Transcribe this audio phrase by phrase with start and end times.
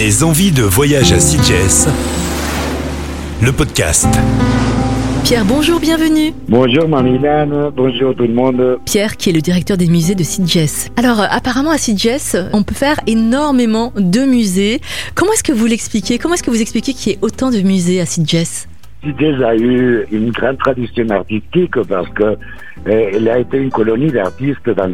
[0.00, 1.86] Des envies de voyage à Sitges,
[3.42, 4.08] le podcast.
[5.24, 6.32] Pierre, bonjour, bienvenue.
[6.48, 8.78] Bonjour Marilène, bonjour tout le monde.
[8.86, 10.88] Pierre, qui est le directeur des musées de Sitges.
[10.96, 14.80] Alors, euh, apparemment à Sitges, on peut faire énormément de musées.
[15.14, 16.16] Comment est-ce que vous l'expliquez?
[16.16, 18.69] Comment est-ce que vous expliquez qu'il y ait autant de musées à Sitges?
[19.02, 24.10] Sitges a eu une grande tradition artistique parce que euh, elle a été une colonie
[24.10, 24.90] d'artistes dans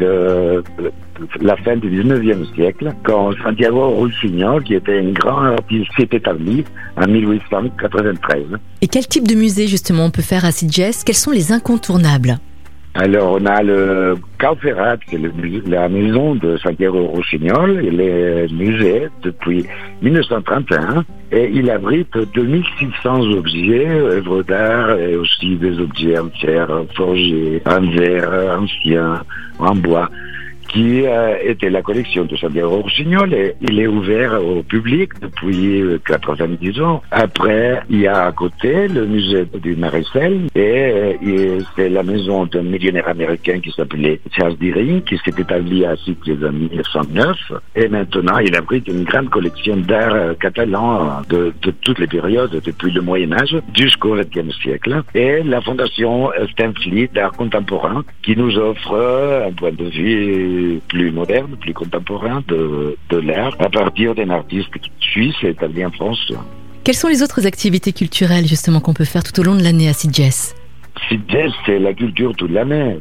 [1.41, 6.63] la fin du 19e siècle, quand Santiago Rusiñol, qui était un grand artiste, s'est établi
[6.95, 8.43] en 1893.
[8.81, 11.03] Et quel type de musée, justement, on peut faire à Sitges?
[11.05, 12.39] Quels sont les incontournables?
[12.99, 17.79] Alors, on a le Cauferrat, c'est le musée- la maison de Santiago Rossignol.
[17.83, 19.67] Il est musée depuis
[20.01, 27.61] 1931 et il abrite 2600 objets, œuvres d'art et aussi des objets en terre, forgés,
[27.67, 29.21] en verre, anciens,
[29.59, 30.09] en bois
[30.67, 35.81] qui euh, était la collection de Santiago Rossignol et il est ouvert au public depuis
[35.81, 37.01] euh, 90 ans.
[37.11, 42.03] Après, il y a à côté le musée du Maréchal et, euh, et c'est la
[42.03, 47.37] maison d'un millionnaire américain qui s'appelait Charles Deering qui s'est établi à Sitges en 1909
[47.75, 52.61] et maintenant il abrite une grande collection d'art euh, catalan de, de toutes les périodes
[52.63, 58.35] depuis le Moyen Âge jusqu'au XXe siècle et la fondation euh, Stanfleet d'art contemporain qui
[58.35, 60.56] nous offre euh, un point de vue
[60.87, 64.69] plus moderne, plus contemporain de, de l'art à partir d'un artiste
[64.99, 66.31] suisse établi en France.
[66.83, 69.89] Quelles sont les autres activités culturelles, justement, qu'on peut faire tout au long de l'année
[69.89, 70.53] à Sitges?
[71.09, 72.97] Sitges, c'est la culture toute l'année.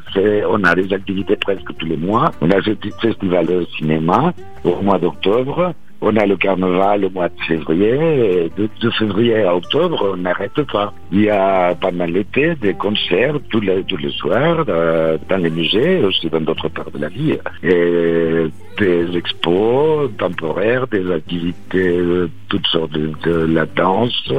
[0.51, 2.33] On a des activités presque tous les mois.
[2.41, 4.35] On a ce petit festival de cinéma
[4.65, 5.73] au mois d'octobre.
[6.01, 7.95] On a le carnaval au mois de février.
[7.95, 10.93] Et de, de février à octobre, on n'arrête pas.
[11.11, 15.51] Il y a pendant l'été des concerts tous les, tous les soirs euh, dans les
[15.51, 17.41] musées, aussi dans d'autres parts de la ville.
[17.63, 18.47] Et
[18.79, 24.31] des expos temporaires, des activités, euh, toutes sortes de, de la danse,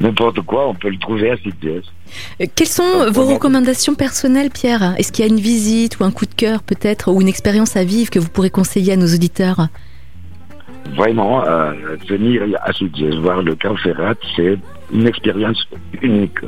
[0.00, 1.84] n'importe quoi, on peut le trouver à Sitges.
[2.40, 4.94] Euh, Quelles sont vos recommandations personnelles, Pierre?
[4.98, 7.76] Est-ce qu'il y a une visite ou un coup de cœur, peut-être, ou une expérience
[7.76, 9.68] à vivre que vous pourrez conseiller à nos auditeurs?
[10.96, 11.72] Vraiment, euh,
[12.08, 14.58] venir à Sitges, voir le Ferrat, c'est
[14.92, 15.66] une expérience
[16.02, 16.38] unique.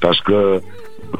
[0.00, 0.60] Parce que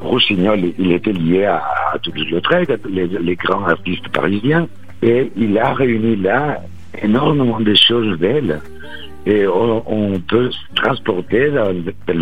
[0.01, 4.67] Rossignol, il était lié à, à Toulouse-Lautrec, les, les grands artistes parisiens,
[5.03, 6.61] et il a réuni là
[7.03, 8.61] énormément de choses belles.
[9.31, 11.71] Et on, on peut se transporter dans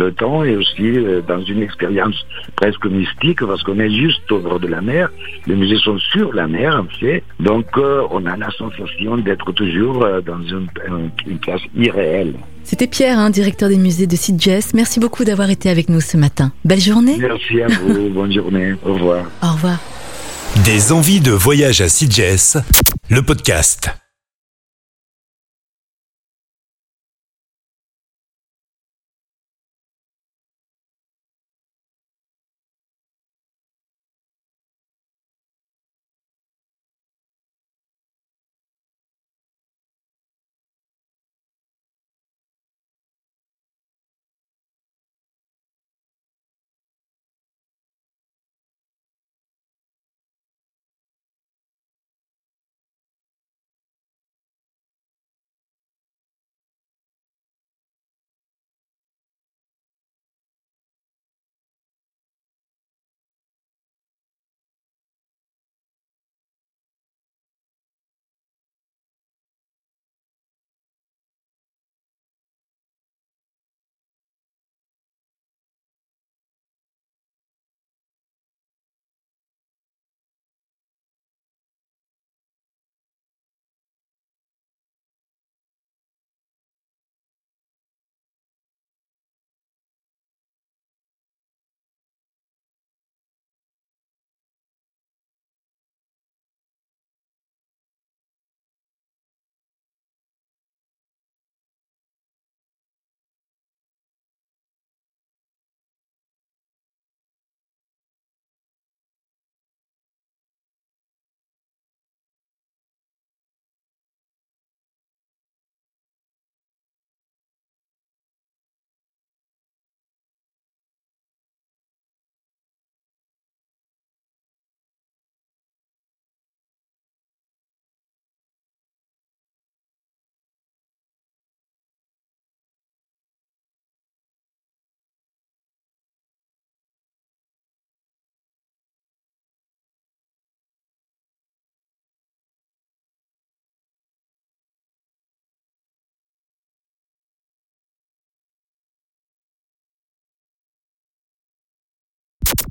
[0.01, 2.15] le temps et aussi euh, dans une expérience
[2.55, 5.09] presque mystique parce qu'on est juste au bord de la mer.
[5.47, 7.23] Les musées sont sur la mer, en fait.
[7.39, 12.33] Donc, euh, on a la sensation d'être toujours euh, dans une, une- une place irréelle.
[12.63, 14.73] C'était Pierre, hein, directeur des musées de Sitges.
[14.73, 16.51] Merci beaucoup d'avoir été avec nous ce matin.
[16.65, 17.15] Belle journée.
[17.17, 18.09] Merci à vous.
[18.17, 18.73] Bonne journée.
[18.85, 19.23] Au revoir.
[19.41, 19.79] Au revoir.
[20.65, 22.57] Des envies de voyage à Sitges,
[23.09, 24.06] le podcast.